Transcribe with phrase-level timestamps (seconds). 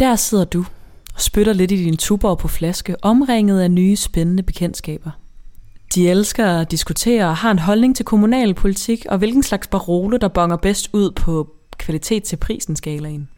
[0.00, 0.64] Der sidder du
[1.14, 5.10] og spytter lidt i din tuborg på flaske, omringet af nye spændende bekendtskaber.
[5.94, 10.28] De elsker at diskutere og har en holdning til kommunalpolitik og hvilken slags barole, der
[10.28, 13.28] bonger bedst ud på kvalitet til prisen skalaen.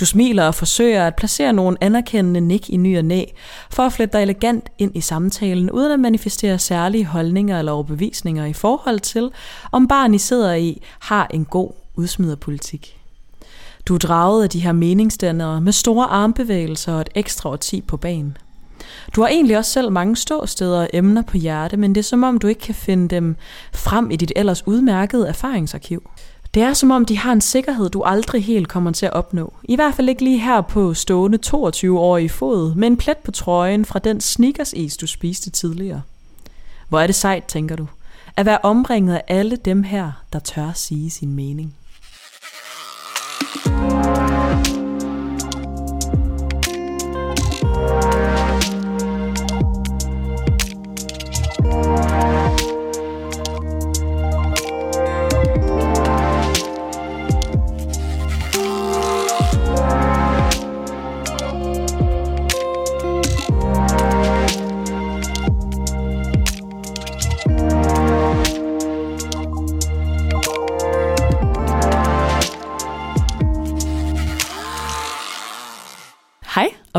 [0.00, 3.24] Du smiler og forsøger at placere nogle anerkendende nik i ny og næ,
[3.70, 8.44] for at flette dig elegant ind i samtalen, uden at manifestere særlige holdninger eller overbevisninger
[8.44, 9.30] i forhold til,
[9.72, 12.97] om barn I sidder i har en god udsmiderpolitik.
[13.88, 17.96] Du er draget af de her meningsdannere med store armbevægelser og et ekstra årti på
[17.96, 18.36] banen.
[19.14, 22.22] Du har egentlig også selv mange ståsteder og emner på hjerte, men det er som
[22.22, 23.36] om, du ikke kan finde dem
[23.74, 26.10] frem i dit ellers udmærkede erfaringsarkiv.
[26.54, 29.52] Det er som om, de har en sikkerhed, du aldrig helt kommer til at opnå.
[29.64, 33.18] I hvert fald ikke lige her på stående 22 år i fod, med en plet
[33.18, 36.02] på trøjen fra den sneakers du spiste tidligere.
[36.88, 37.86] Hvor er det sejt, tænker du,
[38.36, 41.77] at være omringet af alle dem her, der tør sige sin mening.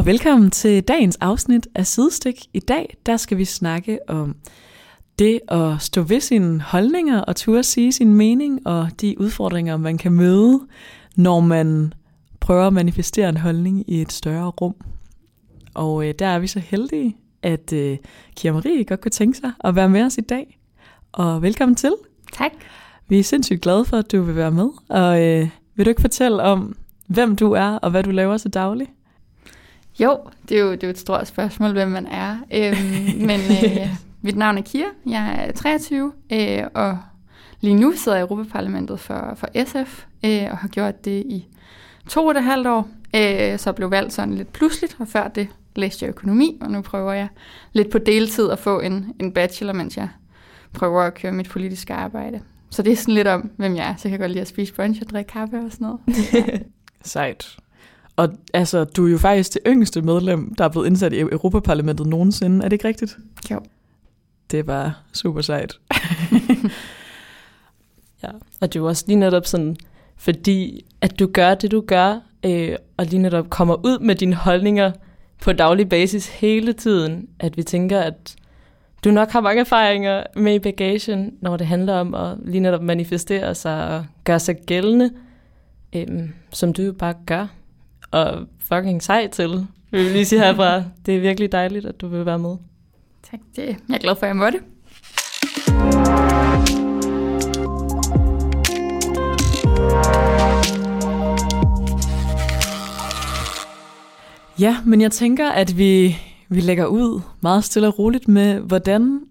[0.10, 2.46] Velkommen til dagens afsnit af Sidestik.
[2.54, 4.36] I dag der skal vi snakke om
[5.20, 9.98] det at stå ved sine holdninger og turde sige sin mening og de udfordringer, man
[9.98, 10.60] kan møde,
[11.16, 11.94] når man
[12.40, 14.76] prøver at manifestere en holdning i et større rum.
[15.74, 17.98] Og øh, der er vi så heldige, at øh,
[18.36, 20.60] Kira Marie godt kunne tænke sig at være med os i dag.
[21.12, 21.94] Og velkommen til.
[22.34, 22.52] Tak.
[23.08, 24.70] Vi er sindssygt glade for, at du vil være med.
[24.90, 26.76] Og øh, vil du ikke fortælle om,
[27.08, 28.88] hvem du er og hvad du laver til daglig?
[30.00, 30.20] Jo,
[30.50, 32.38] det er jo, det er jo et stort spørgsmål, hvem man er.
[32.54, 33.88] Øhm, men øh,
[34.22, 36.98] mit navn er Kira, jeg er 23, øh, og
[37.62, 41.48] lige nu sidder jeg i Europaparlamentet for, for SF, øh, og har gjort det i
[42.10, 42.88] to og et halvt år.
[43.16, 46.82] Øh, så blev valgt sådan lidt pludseligt, og før det læste jeg økonomi, og nu
[46.82, 47.28] prøver jeg
[47.74, 50.10] lidt på deltid at få en, en bachelor, mens jeg
[50.74, 52.42] prøver at køre mit politiske arbejde.
[52.70, 53.96] Så det er sådan lidt om, hvem jeg er.
[53.96, 56.00] Så jeg kan godt lide at spise brunch og drikke kaffe og sådan noget.
[56.34, 56.58] Ja.
[57.04, 57.58] Sejt.
[58.20, 62.08] Og altså, du er jo faktisk det yngste medlem, der er blevet indsat i Europaparlamentet
[62.08, 62.58] nogensinde.
[62.66, 63.18] Er det ikke rigtigt?
[63.52, 63.60] Jo.
[64.52, 65.80] Det var super sejt.
[68.24, 68.30] ja,
[68.62, 69.76] og det er jo også lige netop sådan,
[70.18, 74.36] fordi at du gør det, du gør, øh, og lige netop kommer ud med dine
[74.36, 74.92] holdninger
[75.42, 78.36] på daglig basis hele tiden, at vi tænker, at
[79.04, 82.82] du nok har mange erfaringer med i bagagen, når det handler om at lige netop
[82.82, 85.12] manifestere sig og gøre sig gældende,
[85.96, 86.08] øh,
[86.52, 87.48] som du jo bare gør
[88.12, 90.84] og fucking sej til, vil vi lige sige herfra.
[91.06, 92.56] Det er virkelig dejligt, at du vil være med.
[93.32, 94.60] Tak, det, jeg er glad for, at jeg måtte.
[104.60, 106.18] Ja, men jeg tænker, at vi,
[106.50, 109.22] vi lægger ud meget stille og roligt med, hvordan,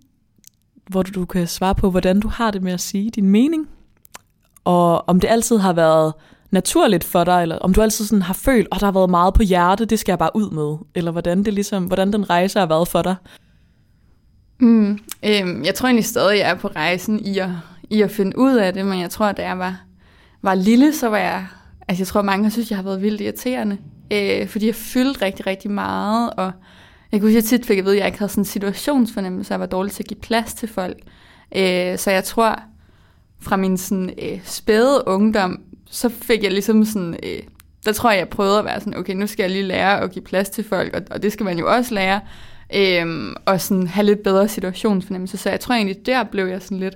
[0.87, 3.69] hvor du kan svare på, hvordan du har det med at sige din mening,
[4.65, 6.13] og om det altid har været
[6.51, 9.11] naturligt for dig, eller om du altid sådan har følt, at oh, der har været
[9.11, 12.31] meget på hjertet, det skal jeg bare ud med, eller hvordan, det ligesom, hvordan den
[12.31, 13.17] rejse har været for dig?
[14.61, 17.51] Mm, øhm, jeg tror egentlig stadig, jeg er på rejsen i at,
[17.91, 19.81] i at finde ud af det, men jeg tror, da jeg var,
[20.43, 21.47] var lille, så var jeg,
[21.89, 23.79] altså jeg tror, mange har synes, jeg har været vildt irriterende,
[24.13, 26.53] øh, fordi jeg fyldte rigtig, rigtig meget, og
[27.13, 28.45] jeg kunne huske, at jeg tit fik at vide, at jeg ikke havde sådan en
[28.45, 30.99] situationsfornemmelse, jeg var dårlig til at give plads til folk.
[31.57, 32.63] Øh, så jeg tror,
[33.41, 35.61] fra min sådan, øh, spæde ungdom,
[35.91, 37.43] så fik jeg ligesom sådan, øh,
[37.85, 40.11] der tror jeg, jeg prøvede at være sådan, okay, nu skal jeg lige lære at
[40.11, 42.21] give plads til folk, og, og det skal man jo også lære,
[42.75, 45.37] øh, og sådan have lidt bedre situationsfornemmelse.
[45.37, 46.95] Så jeg tror egentlig, der blev jeg sådan lidt,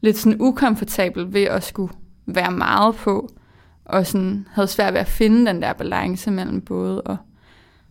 [0.00, 1.92] lidt sådan ukomfortabel ved at skulle
[2.26, 3.32] være meget på,
[3.84, 7.16] og sådan havde svært ved at finde den der balance mellem både at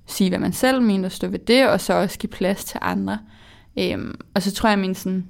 [0.05, 2.79] sige, hvad man selv mener, og stå ved det, og så også give plads til
[2.81, 3.19] andre.
[3.79, 5.27] Øhm, og så tror jeg, at min sådan,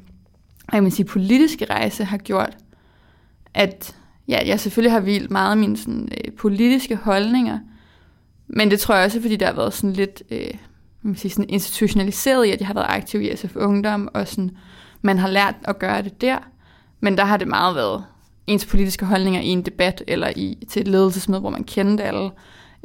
[0.74, 2.57] jeg vil sige, politiske rejse har gjort,
[3.53, 3.95] at
[4.27, 7.59] ja, jeg selvfølgelig har vildt meget af mine sådan, øh, politiske holdninger,
[8.47, 10.53] men det tror jeg også, fordi der har været sådan lidt øh,
[11.07, 14.51] man sige, sådan institutionaliseret i, at jeg har været aktiv i SF Ungdom, og sådan,
[15.01, 16.38] man har lært at gøre det der.
[17.00, 18.03] Men der har det meget været
[18.47, 22.31] ens politiske holdninger i en debat, eller i, til et ledelsesmøde, hvor man kendte alle.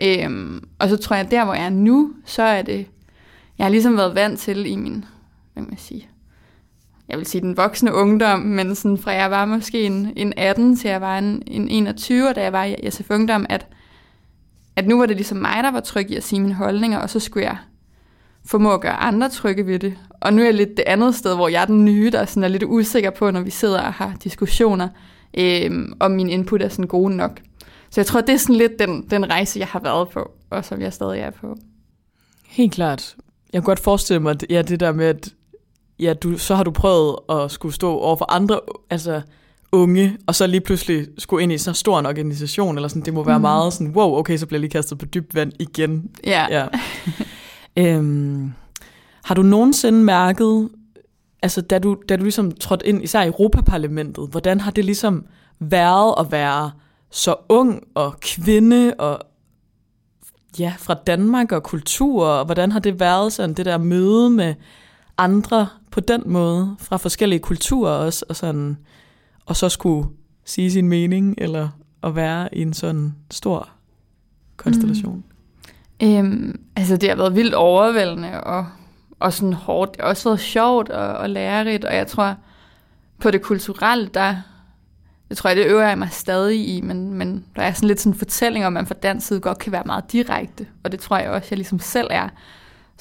[0.02, 2.86] Øhm, og så tror jeg, at der hvor jeg er nu, så er det,
[3.58, 5.04] jeg har ligesom været vant til i min,
[5.52, 6.08] hvad man sige,
[7.08, 10.76] jeg vil sige den voksne ungdom, men sådan fra jeg var måske en, en 18
[10.76, 13.66] til jeg var en, en 21, da jeg var i SF Ungdom, at
[14.76, 17.10] at nu var det ligesom mig, der var tryg i at sige mine holdninger, og
[17.10, 17.56] så skulle jeg
[18.44, 19.98] formå at gøre andre trygge ved det.
[20.20, 22.44] Og nu er jeg lidt det andet sted, hvor jeg er den nye, der sådan
[22.44, 24.88] er lidt usikker på, når vi sidder og har diskussioner,
[25.38, 27.40] øh, om min input er sådan gode nok.
[27.90, 30.64] Så jeg tror, det er sådan lidt den, den rejse, jeg har været på, og
[30.64, 31.56] som jeg stadig er på.
[32.46, 33.16] Helt klart.
[33.52, 35.34] Jeg kan godt forestille mig, at ja, det der med, at
[35.98, 38.60] ja, du, så har du prøvet at skulle stå over for andre
[38.90, 39.22] altså,
[39.72, 43.14] unge, og så lige pludselig skulle ind i så stor en organisation, eller sådan, det
[43.14, 43.42] må være mm.
[43.42, 46.10] meget sådan, wow, okay, så bliver jeg lige kastet på dybt vand igen.
[46.24, 46.46] Ja.
[46.50, 46.66] ja.
[47.96, 48.52] øhm,
[49.24, 50.68] har du nogensinde mærket,
[51.42, 55.26] altså da du, da du ligesom trådte ind, især i Europaparlamentet, hvordan har det ligesom
[55.60, 56.70] været at være
[57.10, 59.18] så ung og kvinde og
[60.58, 64.54] ja, fra Danmark og kultur, og hvordan har det været sådan det der møde med
[65.24, 68.76] andre på den måde, fra forskellige kulturer også, og, sådan,
[69.46, 70.08] og så skulle
[70.44, 71.68] sige sin mening, eller
[72.02, 73.68] at være i en sådan stor
[74.56, 75.24] konstellation?
[76.00, 76.08] Mm.
[76.08, 78.66] Øhm, altså det har været vildt overvældende, og,
[79.20, 79.92] og sådan hårdt.
[79.92, 82.34] Det har også været sjovt og, og lærerigt, og jeg tror,
[83.20, 84.36] på det kulturelle, der,
[85.28, 88.00] det tror jeg, det øver jeg mig stadig i, men, men der er sådan lidt
[88.00, 90.92] sådan en fortælling om, at man fra dansk side godt kan være meget direkte, og
[90.92, 92.28] det tror jeg også, jeg ligesom selv er.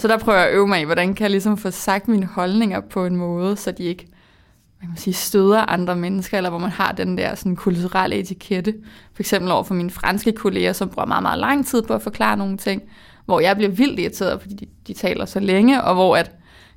[0.02, 2.26] Så der prøver jeg at øve mig i, hvordan kan jeg ligesom få sagt mine
[2.26, 4.08] holdninger på en måde, så de ikke
[4.82, 8.74] man kan sige, støder andre mennesker, eller hvor man har den der sådan, kulturelle etikette.
[9.14, 12.02] For eksempel over for mine franske kolleger, som bruger meget, meget lang tid på at
[12.02, 12.82] forklare nogle ting,
[13.26, 16.32] hvor jeg bliver vildt irriteret, fordi de, de taler så længe, og hvor at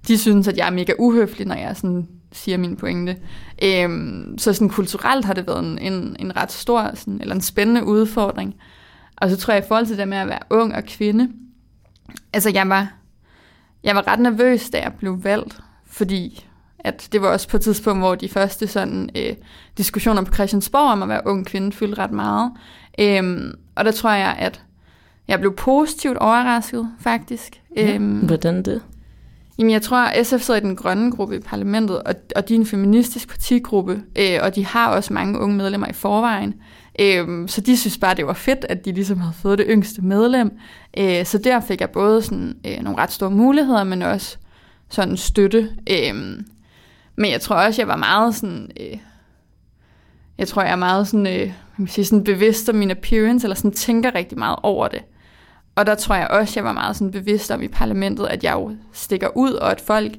[0.09, 3.17] de synes, at jeg er mega uhøflig, når jeg sådan siger min pointe.
[3.63, 7.41] Øhm, så sådan kulturelt har det været en, en, en ret stor, sådan, eller en
[7.41, 8.55] spændende udfordring.
[9.17, 11.31] Og så tror jeg i forhold til det med at være ung og kvinde,
[12.33, 13.04] altså jeg var,
[13.85, 16.47] jeg var ret nervøs, da jeg blev valgt, fordi
[16.79, 19.35] at det var også på et tidspunkt, hvor de første sådan, øh,
[19.79, 22.53] diskussioner på Christiansborg om at være ung kvinde fyldte ret meget.
[22.99, 24.63] Øhm, og der tror jeg, at
[25.29, 27.61] jeg blev positivt overrasket, faktisk.
[27.77, 28.83] Ja, øhm, hvordan det?
[29.59, 32.55] Jamen, jeg tror, at SF sidder i den grønne gruppe i parlamentet, og, og de
[32.55, 36.55] er en feministisk partigruppe, øh, og de har også mange unge medlemmer i forvejen.
[37.01, 40.03] Øhm, så de synes bare, det var fedt, at de ligesom havde fået det yngste
[40.03, 40.59] medlem.
[40.99, 44.37] Øh, så der fik jeg både sådan, øh, nogle ret store muligheder, men også
[44.89, 45.71] sådan støtte.
[45.91, 46.15] Øh,
[47.17, 48.71] men jeg tror også, jeg var meget sådan...
[48.81, 48.99] Øh,
[50.39, 53.57] jeg tror, jeg er meget sådan, øh, man sige, sådan bevidst om min appearance, eller
[53.57, 55.03] sådan tænker rigtig meget over det.
[55.75, 58.53] Og der tror jeg også, jeg var meget sådan bevidst om i parlamentet, at jeg
[58.53, 60.13] jo stikker ud, og at folk,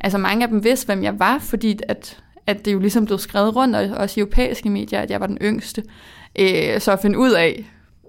[0.00, 3.18] altså mange af dem vidste, hvem jeg var, fordi at, at det jo ligesom blev
[3.18, 5.84] skrevet rundt, og også i europæiske medier, at jeg var den yngste.
[6.38, 7.64] Øh, så at finde ud af,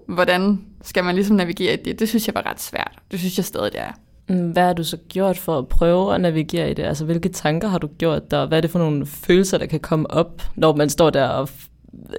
[0.08, 2.98] hvordan skal man ligesom navigere i det, det synes jeg var ret svært.
[3.10, 3.92] Det synes jeg stadig, det er.
[4.28, 6.82] Mm, hvad har du så gjort for at prøve at navigere i det?
[6.82, 8.46] Altså, hvilke tanker har du gjort der?
[8.46, 11.48] Hvad er det for nogle følelser, der kan komme op, når man står der og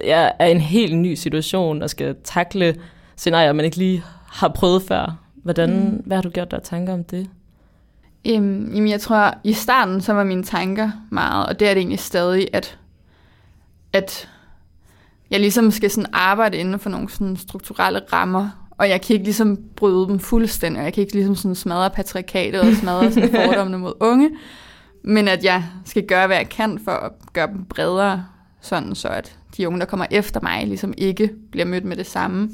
[0.04, 2.76] ja, er i en helt ny situation og skal takle
[3.16, 5.20] scenarier, man ikke lige har prøvet før.
[5.42, 6.02] Hvordan, mm.
[6.06, 7.28] Hvad har du gjort der tanker om det?
[8.28, 11.80] Øhm, jamen jeg tror, i starten så var mine tanker meget, og det er det
[11.80, 12.78] egentlig stadig, at,
[13.92, 14.28] at
[15.30, 19.24] jeg ligesom skal sådan arbejde inden for nogle sådan strukturelle rammer, og jeg kan ikke
[19.24, 23.30] ligesom bryde dem fuldstændig, og jeg kan ikke ligesom sådan smadre patriarkatet og smadre sådan
[23.46, 24.30] fordommene mod unge,
[25.02, 28.24] men at jeg skal gøre, hvad jeg kan for at gøre dem bredere,
[28.60, 32.06] sådan så at de unge, der kommer efter mig, ligesom ikke bliver mødt med det
[32.06, 32.50] samme.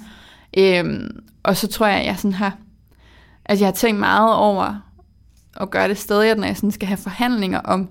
[0.58, 2.56] Øhm, og så tror jeg, at jeg sådan har,
[3.44, 4.89] altså jeg har tænkt meget over
[5.56, 7.88] at gøre det stadig, når jeg sådan skal have forhandlinger om,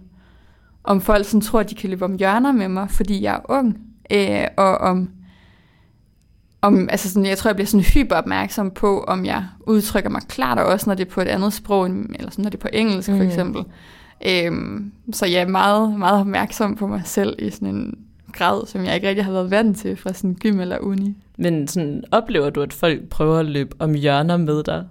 [0.83, 3.51] om folk sådan tror, at de kan løbe om hjørner med mig, fordi jeg er
[3.51, 3.77] ung,
[4.11, 5.09] øh, og om,
[6.61, 10.21] om, altså sådan, jeg tror, jeg bliver sådan hyper opmærksom på, om jeg udtrykker mig
[10.27, 12.61] klart, og også når det er på et andet sprog, eller sådan, når det er
[12.61, 13.17] på engelsk mm.
[13.17, 13.63] for eksempel.
[14.27, 17.97] Øhm, så jeg er meget, meget opmærksom på mig selv i sådan en
[18.33, 21.15] grad, som jeg ikke rigtig har været vant til fra sådan gym eller uni.
[21.37, 24.85] Men sådan, oplever du, at folk prøver at løbe om hjørner med dig?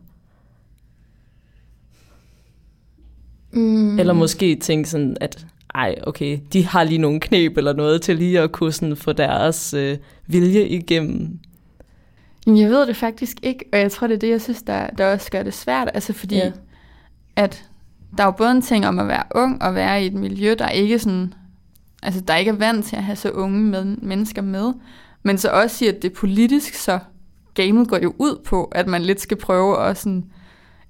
[3.59, 3.99] Mm.
[3.99, 8.17] Eller måske tænke sådan, at ej, okay, de har lige nogle knep eller noget til
[8.17, 9.97] lige at kunne sådan få deres øh,
[10.27, 11.39] vilje igennem.
[12.47, 15.13] Jeg ved det faktisk ikke, og jeg tror, det er det, jeg synes, der, der
[15.13, 15.91] også gør det svært.
[15.95, 16.53] Altså fordi, ja.
[17.37, 17.65] at
[18.17, 20.55] der er jo både en ting om at være ung og være i et miljø,
[20.59, 21.35] der ikke sådan,
[22.03, 24.73] altså der ikke er vant til at have så unge med, mennesker med,
[25.23, 26.99] men så også sige, at det politisk, så
[27.55, 30.25] gamet går jo ud på, at man lidt skal prøve at sådan,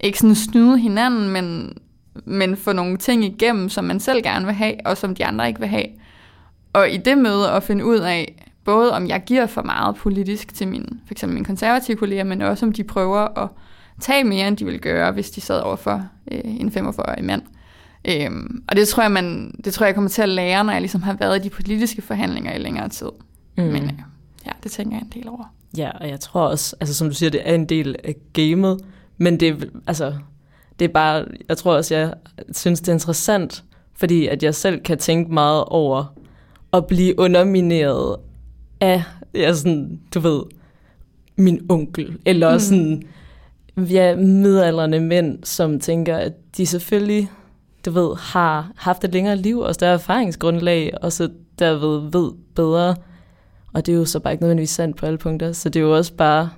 [0.01, 1.77] ikke sådan snyde hinanden, men,
[2.25, 5.49] men få nogle ting igennem, som man selv gerne vil have, og som de andre
[5.49, 5.87] ikke vil have.
[6.73, 10.55] Og i det møde at finde ud af, både om jeg giver for meget politisk
[10.55, 13.49] til min, for eksempel mine konservative kolleger, men også om de prøver at
[14.01, 17.43] tage mere, end de ville gøre, hvis de sad over for øh, en 45-årig mand.
[18.05, 20.73] Øhm, og det tror, jeg, man, det tror jeg, jeg kommer til at lære, når
[20.73, 23.11] jeg ligesom har været i de politiske forhandlinger i længere tid.
[23.57, 23.65] Mm.
[23.65, 23.93] Men øh,
[24.47, 25.55] ja, det tænker jeg en del over.
[25.77, 28.81] Ja, og jeg tror også, altså som du siger, det er en del af gamet,
[29.19, 30.15] men det altså,
[30.79, 32.15] det er bare, jeg tror også, jeg
[32.53, 33.65] synes, det er interessant,
[33.97, 36.15] fordi at jeg selv kan tænke meget over
[36.73, 38.17] at blive undermineret
[38.81, 39.03] af,
[39.35, 40.43] ja, sådan, du ved,
[41.37, 42.59] min onkel, eller mm.
[42.59, 43.03] sådan,
[43.77, 47.31] ja, midaldrende mænd, som tænker, at de selvfølgelig,
[47.85, 52.97] du ved, har haft et længere liv og større erfaringsgrundlag, og så derved ved bedre.
[53.73, 55.85] Og det er jo så bare ikke nødvendigvis sandt på alle punkter, så det er
[55.85, 56.51] jo også bare,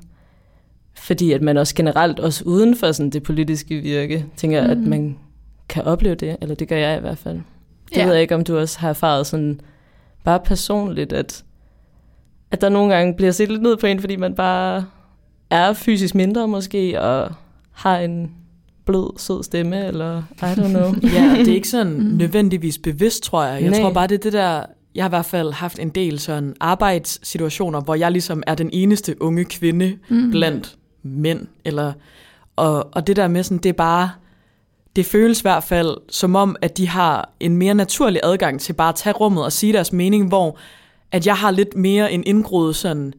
[0.94, 4.70] fordi at man også generelt, også uden for sådan det politiske virke, tænker, mm.
[4.70, 5.18] at man
[5.68, 7.40] kan opleve det, eller det gør jeg i hvert fald.
[7.88, 8.04] Det ja.
[8.04, 9.60] ved jeg ikke, om du også har erfaret sådan,
[10.24, 11.44] bare personligt, at,
[12.50, 14.84] at der nogle gange bliver set lidt ned på en, fordi man bare
[15.50, 17.32] er fysisk mindre måske, og
[17.72, 18.30] har en
[18.86, 20.94] blød, sød stemme, eller I don't know.
[21.16, 22.16] ja, det er ikke sådan mm.
[22.16, 23.62] nødvendigvis bevidst, tror jeg.
[23.62, 23.80] Jeg Nej.
[23.80, 26.54] tror bare, det er det der, jeg har i hvert fald haft en del sådan
[26.60, 30.30] arbejdssituationer, hvor jeg ligesom er den eneste unge kvinde mm.
[30.30, 31.92] blandt mænd, eller,
[32.56, 34.10] og, og det der med sådan, det er bare,
[34.96, 38.72] det føles i hvert fald som om, at de har en mere naturlig adgang til
[38.72, 40.58] bare at tage rummet og sige deres mening, hvor
[41.12, 43.12] at jeg har lidt mere en indgroet sådan,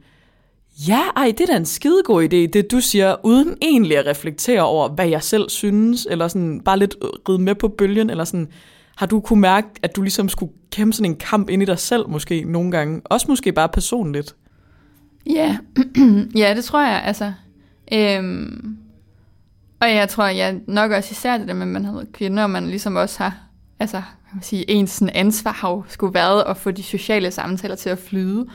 [0.87, 4.61] ja, ej, det er da en skidegod idé, det du siger, uden egentlig at reflektere
[4.61, 6.95] over, hvad jeg selv synes, eller sådan bare lidt
[7.29, 8.47] ride med på bølgen, eller sådan,
[8.95, 11.79] har du kunne mærke, at du ligesom skulle kæmpe sådan en kamp ind i dig
[11.79, 14.35] selv måske nogle gange, også måske bare personligt?
[15.25, 15.57] Ja,
[16.41, 17.33] ja det tror jeg, altså.
[17.93, 18.77] Øhm,
[19.81, 22.43] og jeg tror, jeg nok også især det der med, at man har været kvinde,
[22.43, 23.37] og man ligesom også har,
[23.79, 27.31] altså, kan man sige, ens sådan ansvar har jo skulle været at få de sociale
[27.31, 28.45] samtaler til at flyde.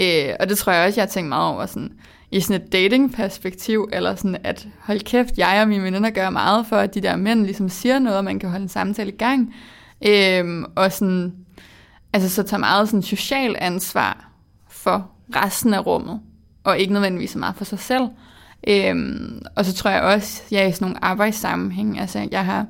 [0.00, 1.92] Øh, og det tror jeg også, jeg har tænkt meget over sådan,
[2.30, 6.66] i sådan et datingperspektiv, eller sådan at hold kæft, jeg og mine veninder gør meget
[6.66, 9.16] for, at de der mænd ligesom siger noget, og man kan holde en samtale i
[9.16, 9.54] gang.
[10.06, 11.34] Øh, og sådan,
[12.12, 14.28] altså så tager meget sådan social ansvar
[14.68, 16.20] for resten af rummet,
[16.64, 18.08] og ikke nødvendigvis så meget for sig selv.
[18.68, 22.00] Øhm, og så tror jeg også, jeg er i sådan nogle arbejdssammenhæng.
[22.00, 22.66] Altså, jeg har,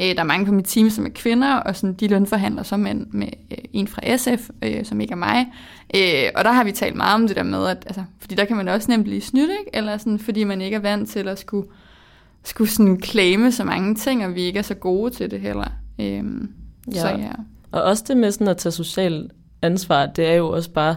[0.00, 2.76] øh, der er mange på mit team, som er kvinder, og sådan, de lønforhandler så
[2.76, 5.46] med, med øh, en fra SF, øh, som ikke er mig.
[5.96, 8.44] Øh, og der har vi talt meget om det der med, at, altså, fordi der
[8.44, 9.70] kan man også nemt blive snydt, ikke?
[9.72, 11.68] Eller sådan, fordi man ikke er vant til at skulle,
[12.44, 15.68] skulle sådan claime så mange ting, og vi ikke er så gode til det heller.
[16.00, 16.50] Øhm,
[16.94, 17.00] ja.
[17.00, 17.30] Så ja.
[17.72, 19.30] Og også det med sådan at tage social
[19.62, 20.96] ansvar, det er jo også bare,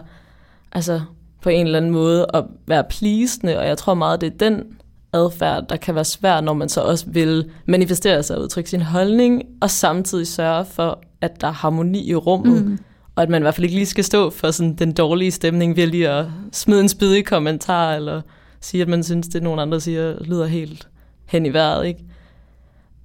[0.72, 1.00] altså
[1.42, 4.64] på en eller anden måde at være pleasende, og jeg tror meget, det er den
[5.12, 8.82] adfærd, der kan være svær, når man så også vil manifestere sig og udtrykke sin
[8.82, 12.78] holdning, og samtidig sørge for, at der er harmoni i rummet, mm.
[13.16, 15.76] og at man i hvert fald ikke lige skal stå for sådan den dårlige stemning
[15.76, 18.20] ved lige at smide en spidig kommentar, eller
[18.60, 20.88] sige, at man synes, det nogen andre siger, lyder helt
[21.26, 21.86] hen i vejret.
[21.86, 22.04] Ikke?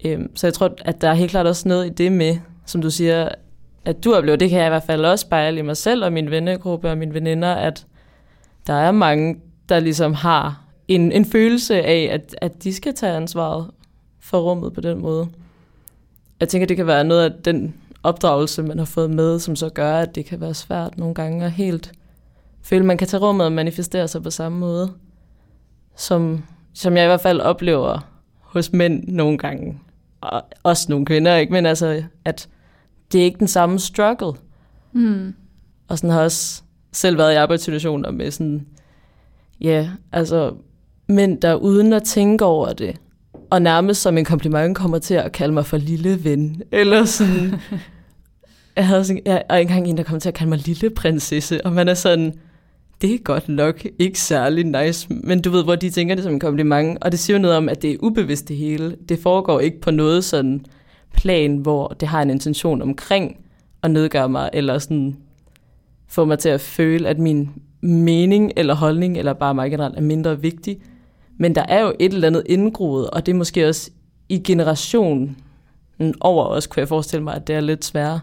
[0.05, 2.81] Øhm, så jeg tror, at der er helt klart også noget i det med, som
[2.81, 3.29] du siger,
[3.85, 6.13] at du oplever, det kan jeg i hvert fald også spejle i mig selv og
[6.13, 7.85] min vennegruppe og mine veninder, at
[8.67, 9.35] der er mange,
[9.69, 13.71] der ligesom har en, en følelse af, at, at de skal tage ansvaret
[14.19, 15.27] for rummet på den måde.
[16.39, 19.69] Jeg tænker, det kan være noget af den opdragelse, man har fået med, som så
[19.69, 21.91] gør, at det kan være svært nogle gange at helt
[22.61, 24.91] føle, man kan tage rummet og manifestere sig på samme måde,
[25.95, 26.43] som,
[26.73, 27.99] som jeg i hvert fald oplever
[28.39, 29.79] hos mænd nogle gange.
[30.21, 31.53] Og også nogle kvinder, ikke?
[31.53, 32.49] Men altså, at
[33.11, 34.33] det er ikke den samme struggle.
[34.91, 35.35] Mm.
[35.87, 36.62] Og sådan har også
[36.93, 38.67] selv været i arbejdssituationer med sådan,
[39.61, 40.53] ja, altså
[41.09, 42.95] mænd, der uden at tænke over det,
[43.49, 47.53] og nærmest som en kompliment kommer til at kalde mig for lille ven, eller sådan.
[48.75, 51.65] jeg havde sådan, jeg, og engang en, der kom til at kalde mig lille prinsesse,
[51.65, 52.33] og man er sådan,
[53.01, 56.33] det er godt nok ikke særlig nice, men du ved, hvor de tænker det som
[56.33, 58.95] en kompliment, og det siger jo noget om, at det er ubevidst det hele.
[59.09, 60.65] Det foregår ikke på noget sådan
[61.13, 63.37] plan, hvor det har en intention omkring
[63.83, 65.15] at nedgøre mig, eller sådan
[66.13, 67.49] få mig til at føle, at min
[67.81, 70.77] mening eller holdning, eller bare mig generelt, er mindre vigtig.
[71.37, 73.91] Men der er jo et eller andet indgroet, og det er måske også
[74.29, 75.37] i generationen
[76.21, 78.19] over os, kunne jeg forestille mig, at det er lidt sværere.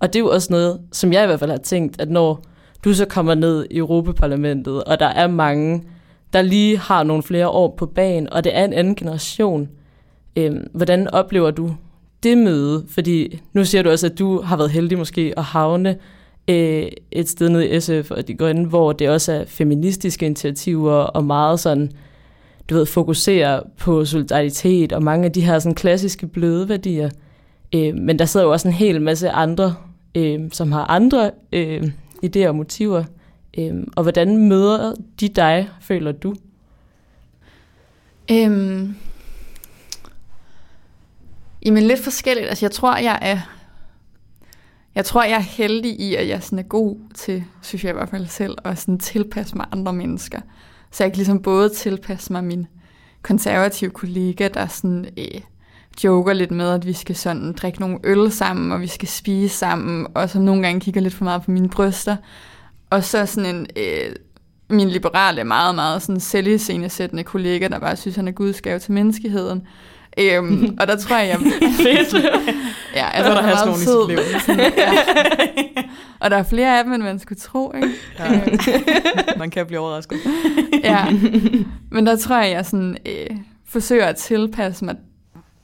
[0.00, 2.44] Og det er jo også noget, som jeg i hvert fald har tænkt, at når
[2.84, 5.82] du så kommer ned i Europaparlamentet, og der er mange,
[6.32, 9.68] der lige har nogle flere år på banen, og det er en anden generation,
[10.36, 11.74] øh, hvordan oplever du
[12.22, 12.84] det møde?
[12.88, 15.96] Fordi nu siger du også, at du har været heldig måske at havne
[16.48, 20.92] øh, et sted nede i SF og de grønne, hvor det også er feministiske initiativer
[20.92, 21.90] og meget sådan,
[22.70, 27.10] du ved, fokuserer på solidaritet og mange af de her sådan klassiske bløde værdier.
[27.74, 29.74] Øh, men der sidder jo også en hel masse andre,
[30.14, 31.82] øh, som har andre øh,
[32.26, 33.04] idéer og motiver.
[33.58, 36.34] Øh, og hvordan møder de dig, føler du?
[38.30, 38.96] Øhm,
[41.66, 42.48] jamen lidt forskelligt.
[42.48, 43.38] Altså jeg tror, jeg er
[44.94, 47.94] jeg tror, jeg er heldig i, at jeg sådan er god til, synes jeg i
[47.94, 50.40] hvert fald selv, at sådan tilpasse mig andre mennesker.
[50.90, 52.66] Så jeg kan ligesom både tilpasse mig min
[53.22, 55.40] konservative kollega, der sådan øh,
[56.04, 59.56] joker lidt med, at vi skal sådan drikke nogle øl sammen, og vi skal spise
[59.56, 62.16] sammen, og som nogle gange kigger lidt for meget på mine bryster.
[62.90, 64.14] Og så sådan en, øh,
[64.70, 69.62] min liberale, meget, meget sådan selviscenesættende kollega, der bare synes, han er gudskab til menneskeheden.
[70.18, 71.52] Øhm, og der tror jeg, jeg...
[71.82, 72.14] Fedt.
[72.94, 74.40] ja, altså, der han er har meget liv.
[74.40, 74.92] Sådan, ja.
[76.20, 77.90] Og der er flere af dem, end man skulle tro, ikke?
[78.18, 78.40] Ja.
[79.38, 80.18] Man kan blive overrasket.
[80.84, 81.06] ja.
[81.90, 84.96] Men der tror jeg, jeg sådan, øh, forsøger at tilpasse mig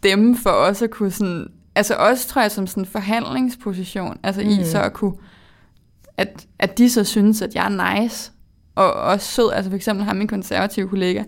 [0.02, 4.42] dem for også at kunne sådan, altså også tror jeg som sådan en forhandlingsposition, altså
[4.42, 4.48] mm.
[4.48, 5.14] i så at kunne,
[6.16, 8.32] at, at de så synes, at jeg er nice,
[8.74, 11.22] og også sød, altså for eksempel ham, min konservative kollega,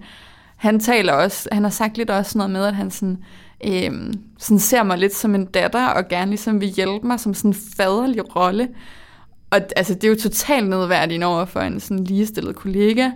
[0.61, 3.19] han taler også, han har sagt lidt også noget med, at han sådan,
[3.65, 7.35] øh, sådan ser mig lidt som en datter, og gerne ligesom vil hjælpe mig som
[7.35, 8.69] sådan en faderlig rolle.
[9.51, 13.11] Og altså, det er jo totalt nedværdigt over for en sådan ligestillet kollega,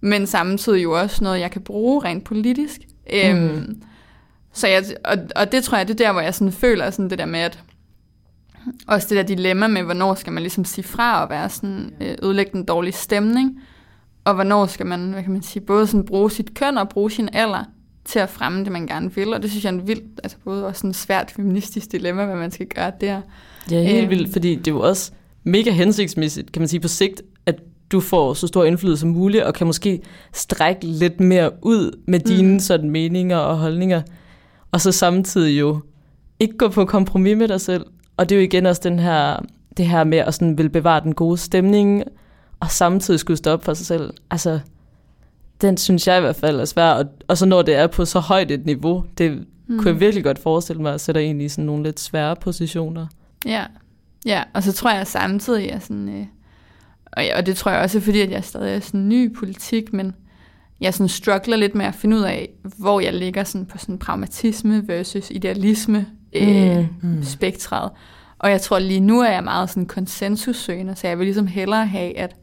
[0.00, 2.80] men samtidig jo også noget, jeg kan bruge rent politisk.
[3.12, 3.18] Mm.
[3.18, 3.82] Øhm,
[4.52, 7.10] så jeg, og, og det tror jeg, det er der, hvor jeg sådan føler sådan
[7.10, 7.62] det der med, at
[8.86, 12.14] også det der dilemma med, hvornår skal man ligesom sige fra og være sådan, øh,
[12.22, 13.60] ødelægge den dårlige stemning,
[14.24, 17.10] og hvornår skal man, hvad kan man sige, både sådan bruge sit køn og bruge
[17.10, 17.64] sin alder
[18.04, 19.34] til at fremme det, man gerne vil.
[19.34, 22.36] Og det synes jeg er en vildt, altså både også sådan svært feministisk dilemma, hvad
[22.36, 23.20] man skal gøre der.
[23.70, 24.10] Ja, helt Øhm.
[24.10, 25.12] vildt, fordi det er jo også
[25.44, 27.60] mega hensigtsmæssigt, kan man sige, på sigt, at
[27.92, 30.00] du får så stor indflydelse som muligt, og kan måske
[30.32, 32.52] strække lidt mere ud med dine Mm.
[32.52, 32.58] mm.
[32.60, 34.02] sådan meninger og holdninger,
[34.72, 35.80] og så samtidig jo
[36.40, 37.86] ikke gå på kompromis med dig selv.
[38.16, 39.36] Og det er jo igen også den her,
[39.76, 42.02] det her med at sådan vil bevare den gode stemning,
[42.62, 44.14] og samtidig skulle stå op for sig selv.
[44.30, 44.60] Altså,
[45.60, 48.04] den synes jeg i hvert fald er svær, og, og så når det er på
[48.04, 49.78] så højt et niveau, det mm.
[49.78, 53.06] kunne jeg virkelig godt forestille mig, at sætte ind i sådan nogle lidt svære positioner.
[53.46, 53.64] Ja,
[54.26, 56.26] ja og så tror jeg samtidig, at sådan, øh,
[57.12, 59.92] og, og det tror jeg også, fordi at jeg stadig er sådan ny i politik,
[59.92, 60.14] men
[60.80, 63.98] jeg sådan struggler lidt med at finde ud af, hvor jeg ligger sådan på sådan
[63.98, 67.22] pragmatisme versus idealisme øh, Mm.
[67.22, 67.90] spektret.
[68.38, 71.86] Og jeg tror lige nu er jeg meget sådan konsensussøgende, så jeg vil ligesom hellere
[71.86, 72.36] have, at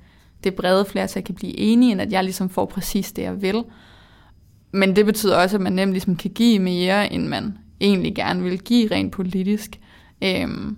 [0.43, 3.63] det brede flertal kan blive enige, end at jeg ligesom får præcis det, jeg vil.
[4.71, 8.43] Men det betyder også, at man nemt ligesom kan give mere, end man egentlig gerne
[8.43, 9.79] vil give rent politisk.
[10.23, 10.77] Øhm,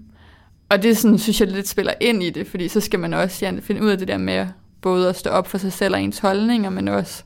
[0.69, 3.45] og det sådan, synes jeg lidt spiller ind i det, fordi så skal man også
[3.45, 4.47] ja, finde ud af det der med
[4.81, 7.23] både at stå op for sig selv og ens holdninger, men også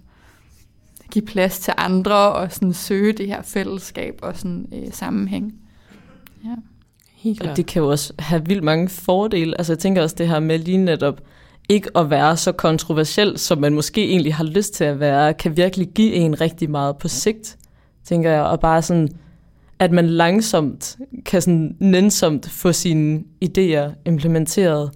[1.11, 5.53] give plads til andre og sådan søge det her fællesskab og sådan øh, sammenhæng.
[6.43, 6.55] Ja.
[7.13, 9.57] Helt Og det kan jo også have vildt mange fordele.
[9.57, 11.21] Altså jeg tænker også det her med lige netop
[11.69, 15.57] ikke at være så kontroversiel, som man måske egentlig har lyst til at være, kan
[15.57, 17.57] virkelig give en rigtig meget på sigt,
[18.03, 18.41] tænker jeg.
[18.41, 19.09] Og bare sådan,
[19.79, 24.91] at man langsomt kan sådan nænsomt få sine idéer implementeret.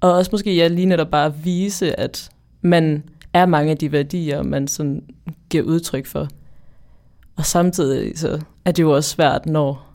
[0.00, 4.42] Og også måske ja, lige netop bare vise, at man er mange af de værdier,
[4.42, 5.02] man sådan
[5.50, 6.28] giver udtryk for.
[7.36, 9.88] Og samtidig så er det jo også svært, når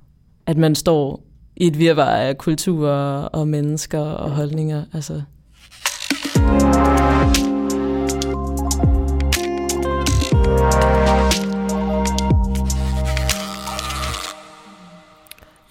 [0.45, 1.23] at man står
[1.55, 4.83] i et virvar af kulturer og mennesker og holdninger.
[4.93, 5.21] Altså.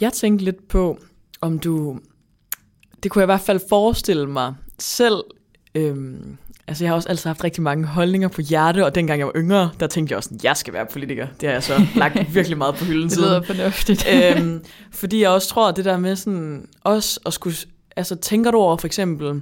[0.01, 0.99] Jeg tænkte lidt på,
[1.41, 1.99] om du...
[3.03, 5.17] Det kunne jeg i hvert fald forestille mig selv.
[5.75, 9.27] Øhm, altså, jeg har også altid haft rigtig mange holdninger på hjerte, og dengang jeg
[9.27, 11.27] var yngre, der tænkte jeg også, at jeg skal være politiker.
[11.41, 13.29] Det har jeg så lagt virkelig meget på hylden Det siden.
[13.29, 14.07] lyder fornuftigt.
[14.15, 17.57] øhm, fordi jeg også tror, at det der med sådan, også at skulle,
[17.97, 19.41] altså tænker du over for eksempel,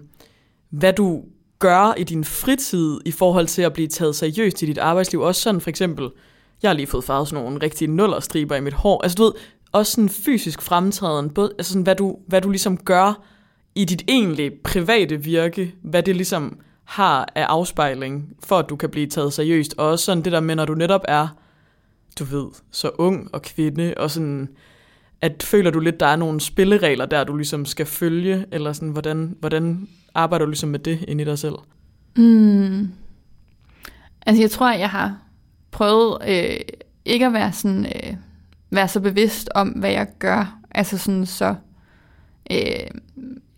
[0.71, 1.23] hvad du
[1.59, 5.41] gør i din fritid i forhold til at blive taget seriøst i dit arbejdsliv, også
[5.41, 6.09] sådan for eksempel,
[6.63, 9.33] jeg har lige fået farvet sådan nogle rigtige nullerstriber i mit hår, altså du ved,
[9.75, 13.23] også sådan fysisk fremtræden, både, altså sådan, hvad du, hvad du ligesom gør
[13.75, 18.91] i dit egentlige private virke, hvad det ligesom har af afspejling, for at du kan
[18.91, 21.29] blive taget seriøst, og også sådan det der med, når du netop er,
[22.19, 24.49] du ved, så ung og kvinde, og sådan,
[25.21, 28.89] at føler du lidt, der er nogle spilleregler der, du ligesom skal følge, eller sådan,
[28.89, 31.55] hvordan, hvordan arbejder du ligesom med det inde i dig selv?
[32.17, 32.89] Mm.
[34.27, 35.19] Altså, jeg tror, jeg har
[35.71, 36.61] prøvet øh,
[37.05, 38.17] ikke at være sådan, øh,
[38.75, 40.59] være så bevidst om, hvad jeg gør.
[40.71, 41.55] Altså sådan så...
[42.51, 42.87] Øh,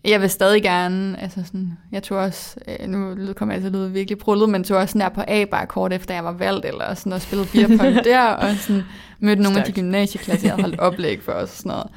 [0.03, 3.73] jeg vil stadig gerne, altså sådan, jeg tog også, øh, nu kommer jeg til at
[3.73, 6.65] lyde virkelig brullet, men tog også sådan der på A-bar kort efter jeg var valgt,
[6.65, 8.83] eller sådan og spillede beerpong der, og sådan
[9.19, 11.87] mødte nogle af de gymnasieklasser, jeg havde holdt oplæg for os og sådan noget.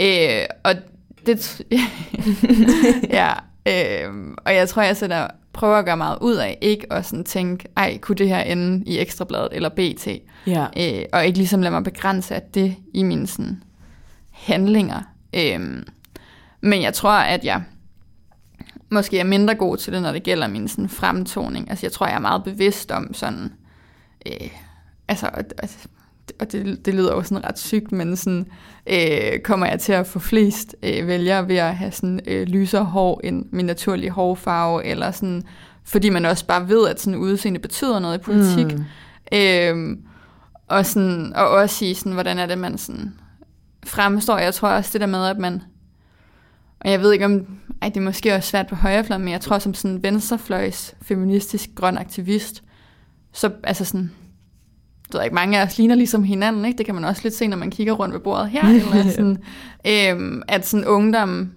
[0.00, 0.74] Øh, og
[1.26, 1.62] det,
[3.18, 3.32] ja,
[3.68, 4.14] øh,
[4.44, 5.26] og jeg tror, jeg sætter,
[5.58, 8.84] prøver at gøre meget ud af, ikke at sådan tænke, ej, kunne det her ende
[8.86, 10.08] i Ekstrabladet eller BT?
[10.46, 10.66] Ja.
[10.76, 13.62] øh, og ikke ligesom lade mig begrænse af det i mine sådan,
[14.30, 15.02] handlinger.
[15.34, 15.86] Øhm,
[16.60, 17.62] men jeg tror, at jeg
[18.90, 21.70] måske er mindre god til det, når det gælder min sådan fremtoning.
[21.70, 23.52] Altså jeg tror, jeg er meget bevidst om sådan,
[24.26, 24.50] øh,
[25.08, 25.30] altså,
[26.40, 28.46] og det, det lyder jo sådan ret sygt, men sådan,
[28.86, 32.84] øh, kommer jeg til at få flest øh, vælgere ved at have sådan øh, lysere
[32.84, 35.42] hår end min naturlige hårfarve, eller sådan,
[35.84, 38.78] fordi man også bare ved, at sådan udseende betyder noget i politik.
[38.78, 38.84] Mm.
[39.32, 39.96] Øh,
[40.68, 43.14] og, sådan, og også sige, sådan, hvordan er det, man sådan
[43.86, 44.38] fremstår.
[44.38, 45.62] Jeg tror også det der med, at man,
[46.80, 47.46] og jeg ved ikke om,
[47.82, 51.70] ej, det er måske også svært på højrefløjen, men jeg tror som sådan venstrefløjs feministisk
[51.74, 52.62] grøn aktivist,
[53.32, 54.10] så altså sådan,
[55.12, 56.78] ved ikke, mange af os ligner ligesom hinanden, ikke?
[56.78, 59.38] det kan man også lidt se, når man kigger rundt ved bordet her, eller sådan,
[59.86, 61.52] øhm, at sådan ungdom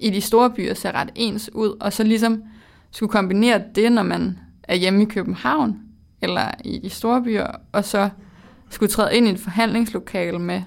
[0.00, 2.42] i de store byer ser ret ens ud, og så ligesom
[2.90, 5.76] skulle kombinere det, når man er hjemme i København,
[6.22, 8.08] eller i de store byer, og så
[8.70, 10.62] skulle træde ind i et forhandlingslokale med,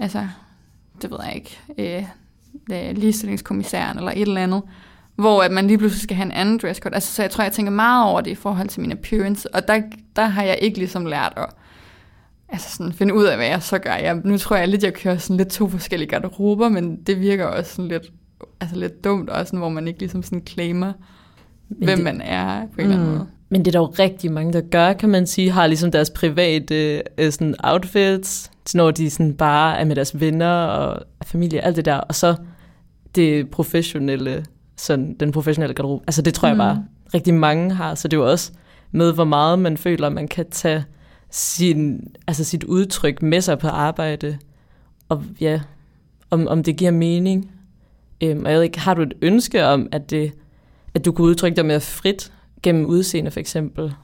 [0.00, 0.28] altså,
[1.02, 2.04] det ved jeg ikke, øh,
[2.96, 4.62] ligestillingskommissæren eller et eller andet,
[5.18, 6.94] hvor at man lige pludselig skal have en anden dresscode.
[6.94, 9.68] Altså, så jeg tror, jeg tænker meget over det i forhold til min appearance, og
[9.68, 9.82] der,
[10.16, 11.46] der har jeg ikke ligesom lært at
[12.48, 13.94] altså sådan, finde ud af, hvad jeg så gør.
[13.94, 17.44] Jeg, nu tror jeg lidt, jeg kører sådan lidt to forskellige garderober, men det virker
[17.44, 18.02] også sådan lidt,
[18.60, 20.92] altså lidt dumt, også sådan, hvor man ikke ligesom sådan claimer,
[21.68, 23.18] men hvem det, man er på en mm, eller anden mm.
[23.18, 23.26] måde.
[23.48, 26.10] Men det er der jo rigtig mange, der gør, kan man sige, har ligesom deres
[26.10, 31.76] private øh, sådan outfits, når de sådan bare er med deres venner og familie, alt
[31.76, 32.34] det der, og så
[33.14, 34.44] det professionelle
[34.78, 36.04] sådan den professionelle garderobe.
[36.06, 36.80] Altså det tror jeg bare, mm.
[37.14, 38.52] rigtig mange har, så det er jo også
[38.90, 40.84] med, hvor meget man føler, man kan tage
[41.30, 44.38] sin, altså sit udtryk med sig på arbejde,
[45.08, 45.60] og ja,
[46.30, 47.50] om, om det giver mening.
[48.22, 50.32] Øhm, og jeg ved ikke, har du et ønske om, at, det,
[50.94, 53.94] at du kunne udtrykke dig mere frit gennem udseende for eksempel,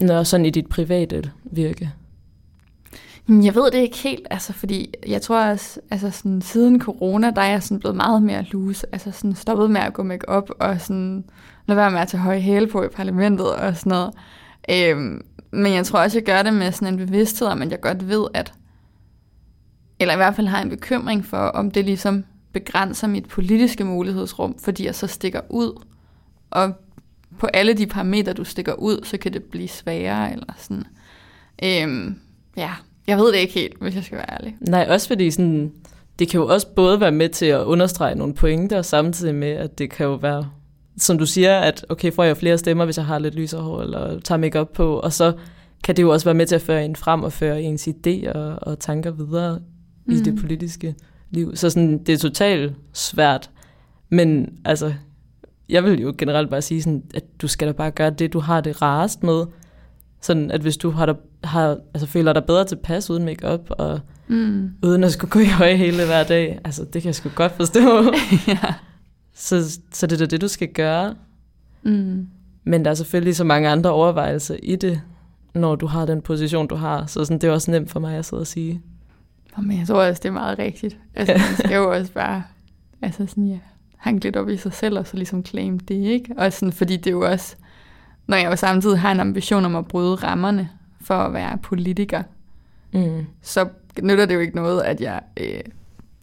[0.00, 1.92] når sådan i dit private virke?
[3.30, 7.30] Mm, jeg ved det ikke helt, altså, fordi jeg tror også, altså sådan, siden corona,
[7.30, 10.28] der er jeg sådan blevet meget mere loose, altså sådan stoppet med at gå make
[10.28, 11.24] op og sådan
[11.66, 14.14] lade være med at tage høje hæle på i parlamentet og sådan noget.
[14.70, 17.80] Øhm, men jeg tror også, jeg gør det med sådan en bevidsthed om, at jeg
[17.80, 18.52] godt ved, at,
[20.00, 24.58] eller i hvert fald har en bekymring for, om det ligesom begrænser mit politiske mulighedsrum,
[24.58, 25.84] fordi jeg så stikker ud.
[26.50, 26.72] Og
[27.38, 30.84] på alle de parametre, du stikker ud, så kan det blive sværere, eller sådan.
[31.62, 32.18] Øhm,
[32.56, 32.70] ja,
[33.10, 34.56] jeg ved det ikke helt, hvis jeg skal være ærlig.
[34.60, 35.72] Nej, også fordi sådan,
[36.18, 39.78] det kan jo også både være med til at understrege nogle pointer, samtidig med, at
[39.78, 40.50] det kan jo være,
[40.98, 43.82] som du siger, at okay, får jeg flere stemmer, hvis jeg har lidt lysere hår,
[43.82, 45.32] eller tager make op på, og så
[45.84, 48.32] kan det jo også være med til at føre en frem og føre ens idéer
[48.32, 49.58] og, og tanker videre
[50.06, 50.12] mm.
[50.12, 50.94] i det politiske
[51.30, 51.56] liv.
[51.56, 53.50] Så sådan, det er totalt svært.
[54.08, 54.92] Men altså,
[55.68, 58.40] jeg vil jo generelt bare sige, sådan, at du skal da bare gøre det, du
[58.40, 59.44] har det rarest med.
[60.20, 64.00] Sådan, at hvis du har, der, har altså, føler dig bedre tilpas uden makeup og
[64.28, 64.70] mm.
[64.82, 67.52] uden at skulle gå i høje hele hver dag, altså det kan jeg sgu godt
[67.52, 68.02] forstå.
[68.48, 68.74] ja.
[69.34, 71.14] så, så det er det, du skal gøre.
[71.82, 72.26] Mm.
[72.64, 75.00] Men der er selvfølgelig så mange andre overvejelser i det,
[75.54, 77.06] når du har den position, du har.
[77.06, 78.82] Så sådan, det er også nemt for mig at sidde og sige.
[79.62, 80.98] Men jeg tror også, det er meget rigtigt.
[81.14, 82.42] Altså, man skal jo også bare
[83.02, 83.58] altså sådan, ja,
[83.96, 86.34] hanke lidt op i sig selv, og så ligesom claim det, ikke?
[86.36, 87.56] Og sådan, fordi det er jo også,
[88.26, 90.68] når jeg jo samtidig har en ambition om at bryde rammerne
[91.00, 92.22] for at være politiker,
[92.92, 93.26] mm.
[93.42, 93.68] så
[94.02, 95.60] nytter det jo ikke noget, at jeg øh,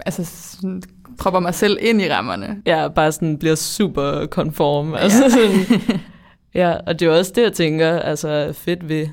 [0.05, 0.83] altså sådan,
[1.17, 2.61] propper mig selv ind i rammerne.
[2.65, 4.93] Ja, bare sådan bliver super konform.
[4.93, 4.97] Ja.
[4.97, 5.81] Altså sådan,
[6.61, 9.07] ja, og det er også det, jeg tænker, altså fedt ved,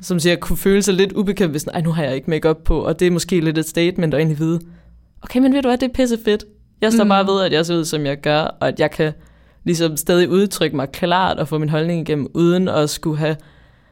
[0.00, 3.00] som siger, kunne føle sig lidt ubekendt, hvis nu har jeg ikke make på, og
[3.00, 4.60] det er måske lidt et statement at egentlig vide,
[5.22, 6.44] okay, men ved du hvad, det er pisse fedt.
[6.80, 7.08] Jeg står mm.
[7.08, 9.12] bare ved, at jeg ser ud, som jeg gør, og at jeg kan
[9.64, 13.36] ligesom stadig udtrykke mig klart og få min holdning igennem, uden at skulle have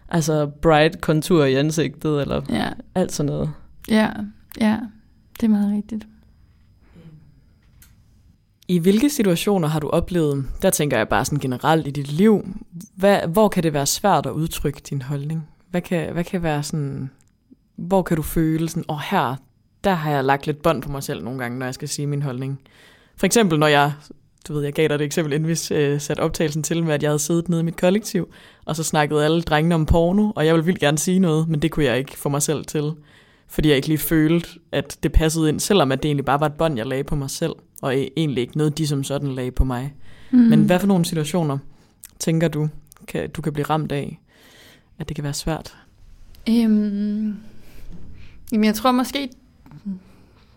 [0.09, 2.69] altså bright kontur i ansigtet, eller ja.
[2.95, 3.51] alt sådan noget.
[3.89, 4.11] Ja,
[4.61, 4.79] ja,
[5.41, 6.07] det er meget rigtigt.
[8.69, 12.47] I hvilke situationer har du oplevet, der tænker jeg bare sådan generelt i dit liv,
[12.95, 15.49] hvad, hvor kan det være svært at udtrykke din holdning?
[15.71, 17.11] Hvad kan, hvad kan være sådan,
[17.77, 19.37] hvor kan du føle sådan, åh oh, her,
[19.85, 22.07] der har jeg lagt lidt bånd på mig selv nogle gange, når jeg skal sige
[22.07, 22.61] min holdning.
[23.17, 23.93] For eksempel, når jeg
[24.49, 27.03] du ved, jeg gav dig et eksempel, inden vi øh, satte optagelsen til med, at
[27.03, 28.29] jeg havde siddet nede i mit kollektiv,
[28.65, 31.63] og så snakkede alle drengene om porno, og jeg ville vildt gerne sige noget, men
[31.63, 32.93] det kunne jeg ikke få mig selv til,
[33.49, 36.47] fordi jeg ikke lige følte, at det passede ind, selvom at det egentlig bare var
[36.47, 39.51] et bånd, jeg lagde på mig selv, og egentlig ikke noget, de som sådan lagde
[39.51, 39.95] på mig.
[40.31, 40.39] Mm.
[40.39, 41.59] Men hvad for nogle situationer
[42.19, 42.69] tænker du,
[43.09, 44.21] kan, du kan blive ramt af,
[44.99, 45.77] at det kan være svært?
[46.49, 47.37] Øhm,
[48.53, 49.29] jamen jeg tror måske,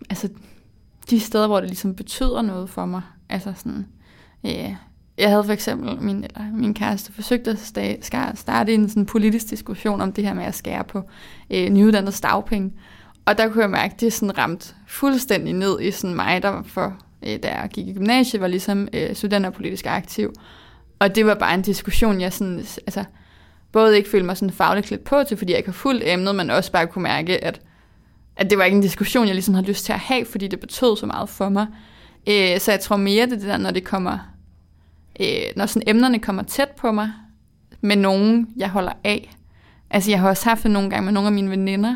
[0.09, 0.29] altså
[1.09, 3.87] de steder, hvor det ligesom betyder noget for mig, Altså sådan,
[4.43, 4.75] ja,
[5.17, 7.59] jeg havde for eksempel, min, eller min kæreste forsøgt at
[8.35, 11.03] starte en sådan politisk diskussion om det her med at skære på
[11.49, 12.73] øh, nyuddannede dagpenge.
[13.25, 16.63] Og der kunne jeg mærke, at det sådan ramt fuldstændig ned i sådan mig, der
[16.63, 19.15] for øh, da jeg gik i gymnasiet, var ligesom øh,
[19.51, 20.33] politisk aktiv.
[20.99, 23.03] Og det var bare en diskussion, jeg sådan, altså,
[23.71, 26.35] både ikke følte mig sådan fagligt klædt på til, fordi jeg ikke har fuldt emnet,
[26.35, 27.61] men også bare kunne mærke, at,
[28.39, 30.59] at det var ikke en diskussion, jeg ligesom havde lyst til at have, fordi det
[30.59, 31.67] betød så meget for mig.
[32.29, 34.17] Øh, så jeg tror mere, det det der, når det kommer,
[35.19, 37.11] øh, når sådan emnerne kommer tæt på mig,
[37.81, 39.35] med nogen, jeg holder af.
[39.89, 41.95] Altså, jeg har også haft det nogle gange med nogle af mine veninder.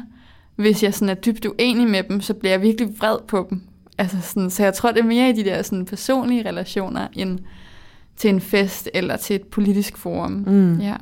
[0.56, 3.62] Hvis jeg sådan er dybt uenig med dem, så bliver jeg virkelig vred på dem.
[3.97, 7.39] Altså sådan, så jeg tror, det er mere i de der sådan personlige relationer, end
[8.15, 10.32] til en fest eller til et politisk forum.
[10.32, 10.79] Mm.
[10.79, 10.95] Ja.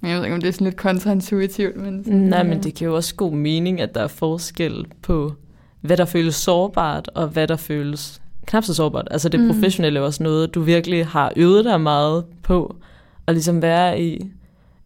[0.00, 1.76] Men jeg ved ikke, om det er sådan lidt kontraintuitivt.
[1.76, 5.32] Men sådan, Nej, men det giver jo også god mening, at der er forskel på,
[5.80, 9.08] hvad der føles sårbart, og hvad der føles knap så sårbart.
[9.10, 9.46] Altså det mm.
[9.46, 12.76] professionelle er også noget, du virkelig har øvet dig meget på,
[13.26, 14.30] at ligesom være i.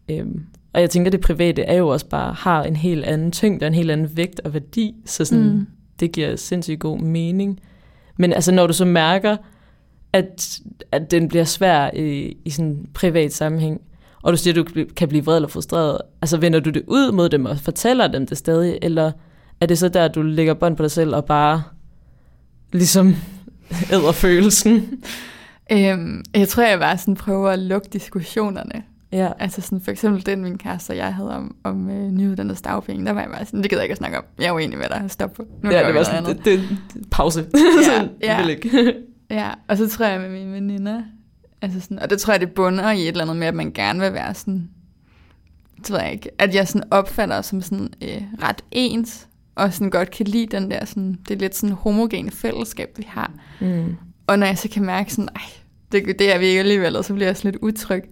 [0.09, 3.63] Øhm, og jeg tænker, det private er jo også bare, har en helt anden tyngde,
[3.63, 5.67] og en helt anden vægt og værdi, så sådan, mm.
[5.99, 7.59] det giver sindssygt god mening.
[8.17, 9.37] Men altså, når du så mærker,
[10.13, 10.59] at,
[10.91, 13.81] at den bliver svær i, i sådan privat sammenhæng,
[14.25, 17.11] og du siger, at du kan blive vred eller frustreret, altså vender du det ud
[17.11, 19.11] mod dem og fortæller dem det stadig, eller
[19.61, 21.63] er det så der, du lægger bånd på dig selv og bare
[22.73, 23.15] ligesom
[23.93, 25.03] æder følelsen?
[25.71, 28.83] Øhm, jeg tror, jeg bare sådan prøver at lukke diskussionerne.
[29.11, 29.31] Ja.
[29.39, 33.05] Altså sådan for eksempel den, min kæreste og jeg havde om, om øh, nyuddannede stavpenge,
[33.05, 34.23] der var jeg bare sådan, det gider jeg ikke at snakke om.
[34.39, 35.45] Jeg er uenig med dig, stop på.
[35.63, 36.61] Nu ja, det var sådan, det, det,
[37.11, 37.45] pause.
[38.21, 38.55] Ja, ja.
[39.29, 41.01] ja, og så tror jeg med mine veninder,
[41.65, 43.71] altså sådan, og det tror jeg, det bunder i et eller andet med, at man
[43.71, 44.69] gerne vil være sådan,
[45.77, 49.89] det ved jeg ikke, at jeg sådan opfatter som sådan øh, ret ens, og sådan
[49.89, 53.31] godt kan lide den der, sådan, det er lidt sådan homogene fællesskab, vi har.
[53.61, 53.95] Mm.
[54.27, 55.41] Og når jeg så kan mærke sådan, ej,
[55.91, 58.03] det, det er vi ikke alligevel, så bliver jeg sådan lidt utryg.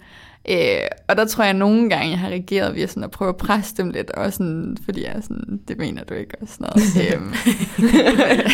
[0.49, 3.37] Øh, og der tror jeg nogle gange, jeg har reageret ved sådan at prøve at
[3.37, 6.67] presse dem lidt, og sådan, fordi jeg er sådan, det mener du ikke, og sådan
[6.75, 6.95] noget.
[7.13, 7.33] øhm.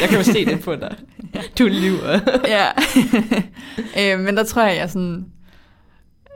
[0.01, 0.95] jeg kan jo se det på dig.
[1.59, 2.19] Du lyver.
[2.55, 2.67] ja.
[3.99, 5.25] øh, men der tror jeg, jeg sådan,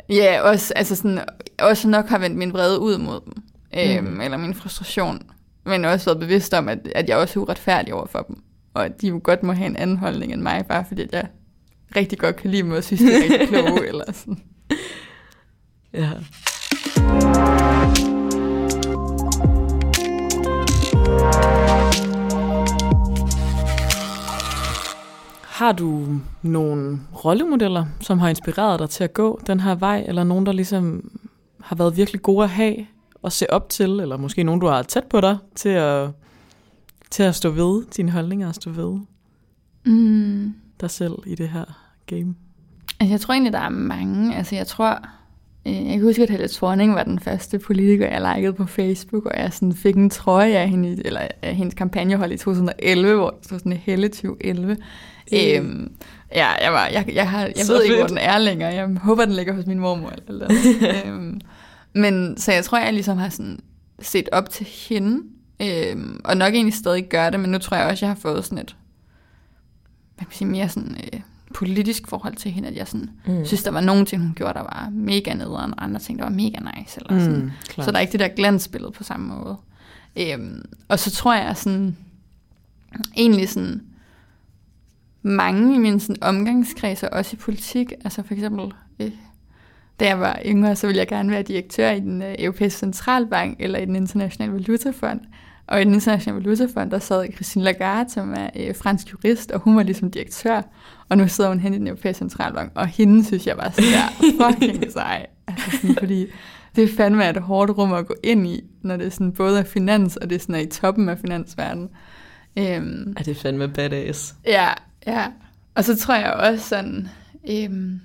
[0.10, 1.20] ja, også, altså sådan,
[1.60, 3.34] også nok har vendt min vrede ud mod dem,
[3.78, 4.22] øh, mm.
[4.22, 5.22] eller min frustration,
[5.66, 8.36] men også været bevidst om, at, at jeg også er uretfærdig over for dem,
[8.74, 11.28] og at de jo godt må have en anden holdning end mig, bare fordi jeg
[11.96, 14.38] rigtig godt kan lide dem, og synes, de er rigtig kloge, eller sådan.
[15.94, 16.10] Ja.
[25.42, 26.08] Har du
[26.42, 30.52] nogle rollemodeller, som har inspireret dig til at gå den her vej, eller nogen, der
[30.52, 31.12] ligesom
[31.62, 32.76] har været virkelig gode at have
[33.22, 36.10] og se op til, eller måske nogen, du har tæt på dig, til at,
[37.12, 39.00] til at stå ved dine holdninger og stå ved
[39.86, 40.54] mm.
[40.82, 41.66] dig selv i det her
[42.06, 42.36] game?
[43.00, 44.36] Altså, jeg tror egentlig, der er mange.
[44.36, 45.00] Altså, jeg tror,
[45.66, 49.40] jeg kan huske, at Helle Thorning var den første politiker, jeg likede på Facebook, og
[49.40, 53.46] jeg sådan fik en trøje af, hende, eller af hendes kampagnehold i 2011, hvor det
[53.46, 54.74] stod sådan Helle 2011.
[54.74, 54.80] Mm.
[55.34, 55.92] Øhm,
[56.36, 57.84] ja, jeg, var, jeg, jeg, har, jeg ved fedt.
[57.84, 58.74] ikke, hvor den er længere.
[58.74, 60.14] Jeg håber, den ligger hos min mormor.
[60.28, 60.94] Eller, eller.
[61.06, 61.42] øhm,
[61.94, 63.60] men så jeg tror, jeg ligesom har sådan
[64.02, 65.22] set op til hende,
[65.62, 68.46] øhm, og nok egentlig stadig gør det, men nu tror jeg også, jeg har fået
[68.46, 68.76] sådan et,
[70.16, 70.98] hvad kan man sige, mere sådan...
[71.14, 71.20] Øh,
[71.54, 73.46] politisk forhold til hende, at jeg sådan, mm.
[73.46, 76.26] synes, der var nogle ting, hun gjorde, der var mega nederen, og andre ting, der
[76.26, 77.00] var mega nice.
[77.00, 77.42] Eller sådan.
[77.44, 77.52] Mm,
[77.84, 79.58] så der er ikke det der glansbillede på samme måde.
[80.16, 81.98] Øhm, og så tror jeg sådan,
[83.18, 83.82] egentlig sådan,
[85.22, 89.12] mange i min sådan, omgangskreds, og også i politik, altså for eksempel, øh,
[90.00, 93.58] da jeg var yngre, så ville jeg gerne være direktør i den øh, europæiske centralbank,
[93.60, 95.22] eller i den internationale valutafond.
[95.68, 99.60] Og i den internationale valutafond, der sad Christine Lagarde, som er øh, fransk jurist, og
[99.60, 100.62] hun var ligesom direktør.
[101.10, 103.92] Og nu sidder hun hen i den europæiske centralbank, og hende synes jeg bare sådan
[104.40, 105.26] der fucking sej.
[105.48, 106.26] Altså sådan, fordi
[106.76, 109.60] det er fandme et hårdt rum at gå ind i, når det er sådan både
[109.60, 111.90] er finans, og det er sådan er i toppen af finansverdenen.
[112.58, 114.36] Øhm, er det fandme badass?
[114.46, 114.70] Ja,
[115.08, 115.28] ja.
[115.76, 117.10] Og så tror jeg også sådan,
[117.50, 118.02] øhm,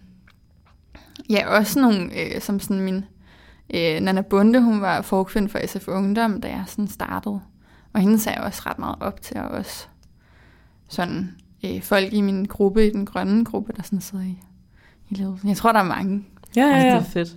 [1.30, 3.04] ja, også nogle, øh, som sådan min,
[3.74, 7.40] øh, Nana Bunde, hun var forkvind for SF Ungdom, da jeg sådan startede.
[7.92, 9.86] Og hende sagde jeg også ret meget op til, og også
[10.88, 14.38] sådan øh, folk i min gruppe, i den grønne gruppe, der sådan sidder i,
[15.10, 15.48] i ledelsen.
[15.48, 16.24] Jeg tror, der er mange.
[16.56, 16.74] Ja, ja, ja.
[16.74, 17.36] Altså, det er fedt.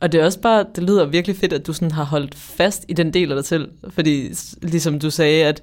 [0.00, 2.84] Og det er også bare, det lyder virkelig fedt, at du sådan har holdt fast
[2.88, 3.70] i den del af dig selv.
[3.88, 5.62] Fordi ligesom du sagde, at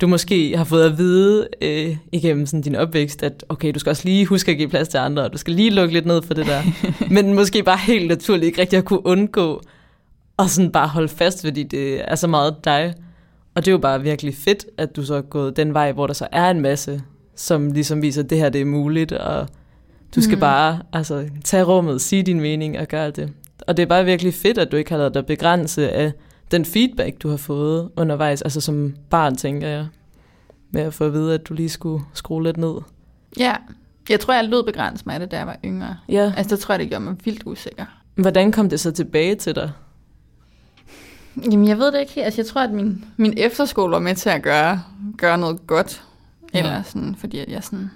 [0.00, 3.90] du måske har fået at vide øh, igennem sådan din opvækst, at okay, du skal
[3.90, 6.22] også lige huske at give plads til andre, og du skal lige lukke lidt ned
[6.22, 6.62] for det der.
[7.14, 9.62] Men måske bare helt naturligt ikke rigtig at kunne undgå
[10.36, 12.94] og sådan bare holde fast, fordi det er så meget dig.
[13.54, 16.06] Og det er jo bare virkelig fedt, at du så er gået den vej, hvor
[16.06, 17.02] der så er en masse,
[17.36, 19.48] som ligesom viser, at det her det er muligt, og
[20.14, 20.40] du skal mm.
[20.40, 23.32] bare altså, tage rummet, sige din mening og gøre det.
[23.66, 26.12] Og det er bare virkelig fedt, at du ikke har lavet dig begrænse af
[26.50, 29.86] den feedback, du har fået undervejs, altså som barn, tænker jeg,
[30.70, 32.74] med at få at vide, at du lige skulle skrue lidt ned.
[33.38, 33.54] Ja,
[34.08, 35.96] jeg tror, jeg lød begrænset mig af det, da jeg var yngre.
[36.08, 36.32] Ja.
[36.36, 37.84] Altså, der tror jeg, det gjorde mig vildt usikker.
[38.14, 39.72] Hvordan kom det så tilbage til dig?
[41.52, 42.24] Jamen, jeg ved det ikke helt.
[42.24, 44.82] Altså, jeg tror, at min, min efterskole var med til at gøre,
[45.18, 46.02] gøre noget godt.
[46.54, 46.58] Ja.
[46.58, 47.90] Eller sådan, fordi at jeg sådan,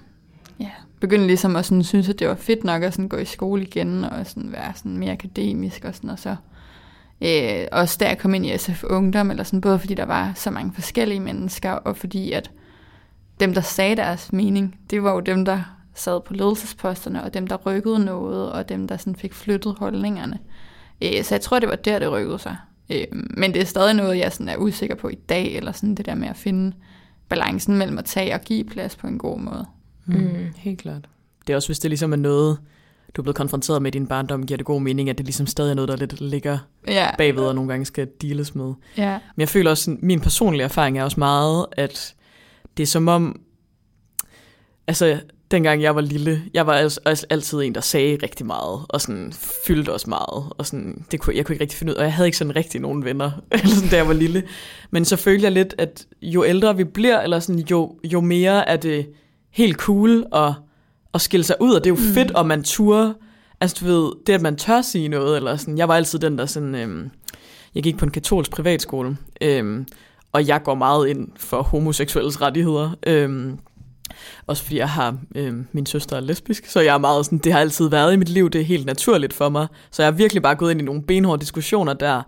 [0.59, 3.25] ja, begyndte ligesom at sådan, synes, at det var fedt nok at sådan, gå i
[3.25, 6.35] skole igen, og sådan, være sådan mere akademisk og sådan, og så
[7.21, 10.31] øh, også da jeg kom ind i SF Ungdom, eller sådan, både fordi der var
[10.35, 12.51] så mange forskellige mennesker, og fordi at
[13.39, 15.61] dem, der sagde deres mening, det var jo dem, der
[15.95, 20.39] sad på ledelsesposterne, og dem, der rykkede noget, og dem, der sådan fik flyttet holdningerne.
[21.01, 22.57] Øh, så jeg tror, det var der, det rykkede sig.
[22.89, 25.95] Øh, men det er stadig noget, jeg sådan er usikker på i dag, eller sådan
[25.95, 26.75] det der med at finde
[27.29, 29.65] balancen mellem at tage og give plads på en god måde.
[30.05, 30.53] Mm.
[30.55, 31.09] Helt klart.
[31.47, 32.57] Det er også, hvis det ligesom er noget,
[33.15, 35.47] du er blevet konfronteret med i din barndom, giver det god mening, at det ligesom
[35.47, 38.73] stadig er noget, der lidt ligger Ja, bagved og nogle gange skal deales med.
[38.97, 42.15] ja, Men jeg føler også, min personlige erfaring er også meget, at
[42.77, 43.39] det er som om,
[44.87, 45.19] altså
[45.51, 49.01] dengang jeg var lille, jeg var altså, altså altid en, der sagde rigtig meget, og
[49.01, 49.33] sådan
[49.65, 52.05] fyldte også meget, og sådan, det kunne, jeg kunne ikke rigtig finde ud af, og
[52.05, 54.43] jeg havde ikke sådan rigtig nogen venner, eller sådan, da jeg var lille.
[54.91, 58.69] Men så følte jeg lidt, at jo ældre vi bliver, eller sådan, jo, jo mere
[58.69, 59.09] er det
[59.51, 60.53] helt cool at,
[61.13, 62.13] at skille sig ud, og det er jo mm.
[62.13, 63.13] fedt, og man turde,
[63.61, 66.37] altså du ved, det at man tør sige noget, eller sådan, jeg var altid den,
[66.37, 67.09] der sådan, øhm,
[67.75, 69.87] jeg gik på en katolsk privatskole, øhm,
[70.31, 72.95] og jeg går meget ind for homoseksuelles rettigheder.
[73.07, 73.57] Øhm,
[74.47, 77.53] også fordi jeg har, øhm, min søster er lesbisk, så jeg er meget sådan, det
[77.53, 79.67] har altid været i mit liv, det er helt naturligt for mig.
[79.91, 82.21] Så jeg har virkelig bare gået ind i nogle benhårde diskussioner der,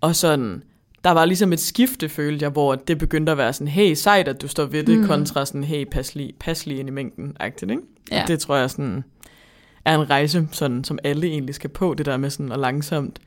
[0.00, 0.62] og sådan,
[1.04, 4.28] der var ligesom et skifte, følte jeg, hvor det begyndte at være sådan, hey, sejt,
[4.28, 5.06] at du står ved det, mm.
[5.06, 7.82] kontra sådan, hey, pas lige, pas lige ind i mængden, agtigt, ikke?
[8.10, 8.24] Ja.
[8.26, 9.04] Det tror jeg sådan,
[9.84, 13.18] er en rejse, sådan, som alle egentlig skal på, det der med sådan, og langsomt,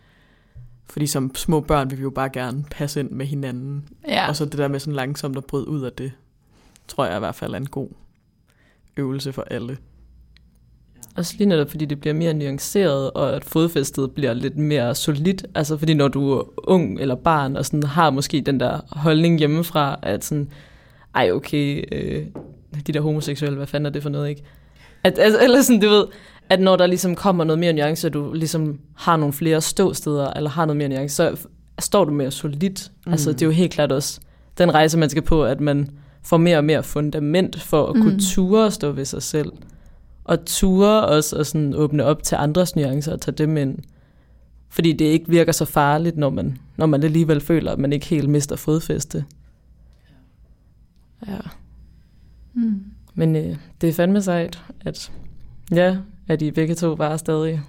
[0.90, 4.28] fordi som små børn vil vi jo bare gerne passe ind med hinanden, ja.
[4.28, 6.12] og så det der med sådan langsomt at bryde ud af det,
[6.88, 7.90] tror jeg i hvert fald er en god
[8.98, 9.78] øvelse for alle.
[11.16, 15.46] Også lige netop, fordi det bliver mere nuanceret, og at fodfæstet bliver lidt mere solidt.
[15.56, 19.40] Altså fordi når du er ung eller barn, og sådan har måske den der holdning
[19.40, 20.52] hjemmefra, at sådan,
[21.16, 22.26] ej okay, øh,
[22.88, 24.44] de der homoseksuelle, hvad fanden er det for noget, ikke?
[25.04, 26.06] At, altså, eller sådan, du ved,
[26.50, 30.34] at når der ligesom kommer noget mere nuance, og du ligesom har nogle flere ståsteder,
[30.34, 31.48] eller har noget mere nuance, så
[31.80, 32.92] står du mere solidt.
[33.06, 33.12] Mm.
[33.12, 34.20] Altså det er jo helt klart også
[34.58, 35.90] den rejse, man skal på, at man
[36.24, 38.20] får mere og mere fundament for at kunne Mm.
[38.20, 39.52] ture og stå ved sig selv.
[40.24, 43.78] Og ture også og sådan åbne op til andres nuancer og tage dem ind.
[44.70, 48.06] Fordi det ikke virker så farligt, når man, når man alligevel føler, at man ikke
[48.06, 49.26] helt mister fodfæste.
[51.28, 51.38] Ja.
[52.54, 52.84] Mm.
[53.20, 55.12] Men øh, det er fandme sejt, at,
[55.72, 55.96] ja,
[56.28, 57.62] at I begge to bare stadig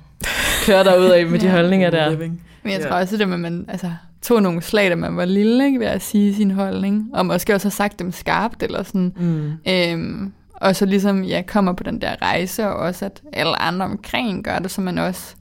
[0.66, 1.52] kører derud af med de Ja.
[1.52, 2.10] holdninger der.
[2.10, 2.42] Living.
[2.62, 2.88] Men jeg Ja.
[2.88, 5.80] tror også, det med, at man altså, tog nogle slag, da man var lille, ikke,
[5.80, 9.12] ved at sige sin holdning, og måske også har sagt dem skarpt, eller sådan.
[9.16, 9.52] Mm.
[9.68, 13.86] Øhm, og så ligesom, ja, kommer på den der rejse, og også at alle andre
[13.86, 15.34] omkring gør det, så man også,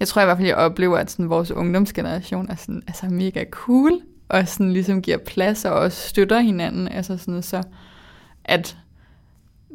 [0.00, 3.44] jeg tror i hvert fald, jeg oplever, at sådan, vores ungdomsgeneration er sådan, altså mega
[3.50, 3.92] cool,
[4.28, 7.62] og sådan ligesom giver plads, og også støtter hinanden, altså sådan, så
[8.44, 8.76] at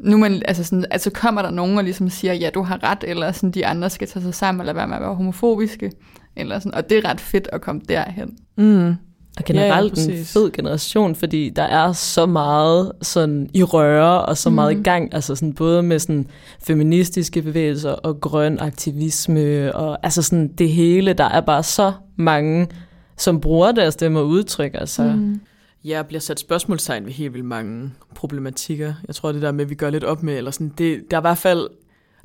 [0.00, 3.04] nu man, altså sådan, altså kommer der nogen og ligesom siger, ja, du har ret,
[3.06, 5.92] eller sådan, de andre skal tage sig sammen, eller være med at være homofobiske,
[6.36, 8.36] eller sådan, og det er ret fedt at komme derhen.
[8.58, 8.94] Mm.
[9.38, 14.22] Og generelt Ja, ja, en fed generation, fordi der er så meget sådan i røre
[14.22, 14.80] og så meget Mhm.
[14.80, 16.26] i gang, altså sådan både med sådan
[16.66, 22.68] feministiske bevægelser og grøn aktivisme og altså sådan det hele, der er bare så mange,
[23.16, 25.14] som bruger deres stemme og udtrykker sig.
[25.16, 25.40] Mm.
[25.86, 28.94] Ja, bliver sat spørgsmålstegn ved helt vildt mange problematikker.
[29.06, 31.16] Jeg tror, det der med, at vi gør lidt op med, eller sådan, det, der
[31.16, 31.68] er i hvert fald,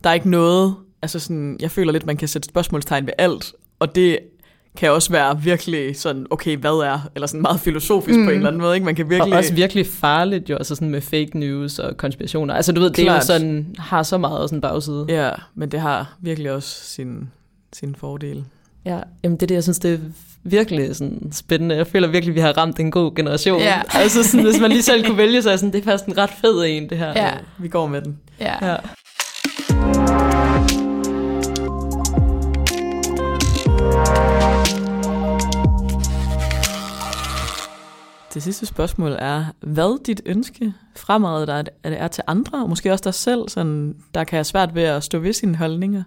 [0.04, 3.54] der er ikke noget, altså sådan, jeg føler lidt, man kan sætte spørgsmålstegn ved alt,
[3.80, 4.20] og det
[4.78, 8.26] kan også være virkelig sådan, okay, hvad er, eller sådan meget filosofisk mm.
[8.26, 8.40] på en Mm.
[8.40, 8.86] eller anden måde, ikke?
[8.86, 9.34] Man kan virkelig...
[9.34, 12.54] Og også virkelig farligt jo, altså sådan med fake news og konspirationer.
[12.54, 13.26] Altså du ved, det er jo Klart.
[13.26, 15.06] sådan, har så meget sådan bagside.
[15.10, 17.30] Ja, men det har virkelig også sin,
[17.74, 18.46] sin fordel.
[18.86, 19.98] Ja, jamen det er det, jeg synes, det er
[20.44, 21.76] virkelig sådan spændende.
[21.76, 23.62] Jeg føler virkelig, vi har ramt en god generation.
[23.62, 23.82] Ja.
[24.02, 26.30] Altså sådan, hvis man lige selv kunne vælge sig, sådan, det er faktisk en ret
[26.42, 27.14] fed en, det her.
[27.16, 27.32] Ja.
[27.58, 28.20] Vi går med den.
[28.40, 28.68] Ja.
[28.68, 28.76] ja.
[38.34, 41.50] Det sidste spørgsmål er, hvad dit ønske fremadrettet
[41.84, 44.76] er, er, er til andre, og måske også dig selv, sådan, der kan have svært
[44.76, 46.04] ved at stå ved sine holdninger.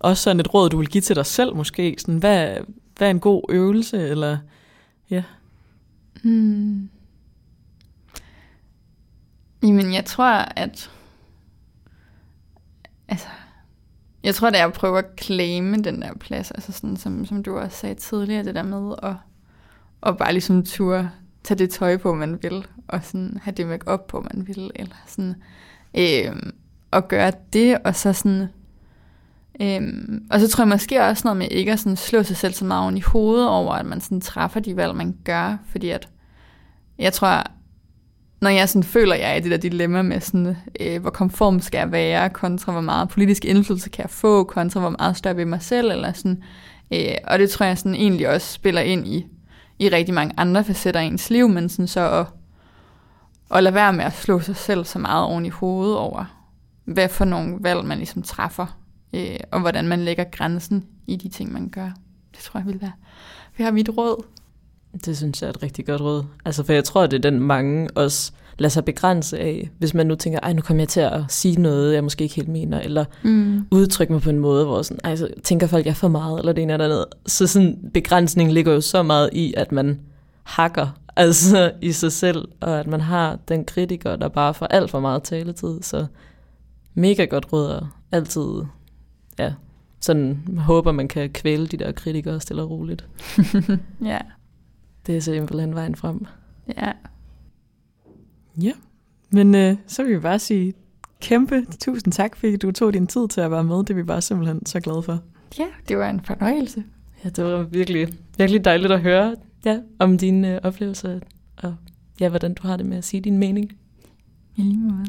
[0.00, 1.96] Også sådan et råd, du vil give til dig selv måske.
[1.98, 2.56] Sådan, hvad,
[3.00, 4.08] hvad er en god øvelse?
[4.08, 4.38] Eller,
[5.10, 5.22] ja.
[6.22, 6.90] Hmm.
[9.62, 10.90] Jamen, jeg tror, at...
[13.08, 13.26] Altså,
[14.22, 17.42] jeg tror, det er at prøve at claime den der plads, altså sådan, som, som
[17.42, 19.14] du også sagde tidligere, det der med at,
[20.02, 21.10] at bare ligesom ture
[21.44, 24.70] tage det tøj på, man vil, og sådan have det make op på, man vil,
[24.74, 25.34] eller sådan.
[25.94, 26.36] øh,
[26.90, 28.48] og gøre det, og så sådan...
[29.62, 32.52] Øhm, og så tror jeg måske også noget med ikke at sådan slå sig selv
[32.52, 35.90] så meget oven i hovedet over, at man sådan træffer de valg, man gør, fordi
[35.90, 36.08] at
[36.98, 37.44] jeg tror,
[38.40, 41.10] når jeg sådan føler, at jeg er i det der dilemma med, sådan, øh, hvor
[41.10, 45.16] konform skal jeg være, kontra hvor meget politisk indflydelse kan jeg få, kontra hvor meget
[45.16, 46.42] større ved mig selv, eller sådan.
[46.92, 49.26] Øh, og det tror jeg sådan egentlig også spiller ind i,
[49.78, 52.26] i rigtig mange andre facetter af ens liv, men sådan så at,
[53.56, 56.24] at lade være med at slå sig selv så meget oven i hovedet over,
[56.84, 58.79] hvad for nogle valg man ligesom træffer,
[59.12, 61.90] øh, og hvordan man lægger grænsen i de ting, man gør.
[62.32, 62.92] Det tror jeg vil være.
[63.56, 64.24] Vi har mit råd.
[65.04, 66.24] Det synes jeg er et rigtig godt råd.
[66.44, 69.70] Altså, for jeg tror, det er den mange også lader sig begrænse af.
[69.78, 72.36] Hvis man nu tænker, ej, nu kommer jeg til at sige noget, jeg måske ikke
[72.36, 73.66] helt mener, eller mm.
[73.70, 76.38] udtrykke mig på en måde, hvor sådan, ej, så tænker folk, jeg er for meget,
[76.38, 77.04] eller det ene eller andet.
[77.26, 80.00] Så sådan, begrænsning ligger jo så meget i, at man
[80.42, 84.90] hakker altså i sig selv, og at man har den kritiker, der bare får alt
[84.90, 85.82] for meget taletid.
[85.82, 86.06] Så
[86.94, 88.62] mega godt råd og altid,
[89.44, 89.52] ja,
[90.00, 93.08] sådan håber, man kan kvæle de der kritikere stille og roligt.
[94.04, 94.18] ja.
[95.06, 96.26] Det er simpelthen vejen frem.
[96.76, 96.92] Ja.
[98.62, 98.72] Ja,
[99.30, 100.74] men øh, så vil vi bare sige
[101.20, 103.76] kæmpe tusind tak, fordi du tog din tid til at være med.
[103.76, 105.22] Det er vi bare simpelthen så glade for.
[105.58, 106.84] Ja, det var en fornøjelse.
[107.24, 111.20] Ja, det var virkelig, virkelig dejligt at høre ja, om dine øh, oplevelser,
[111.56, 111.74] og
[112.20, 113.72] ja, hvordan du har det med at sige din mening.
[114.56, 115.06] I lige måde.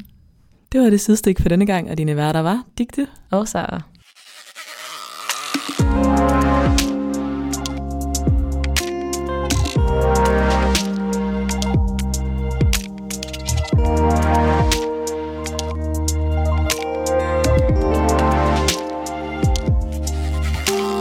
[0.72, 3.82] Det var det sidste for denne gang, og dine værter var Digte og Sara.